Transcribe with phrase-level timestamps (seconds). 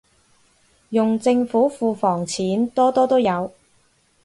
[0.89, 3.51] 用政府庫房錢，多多都有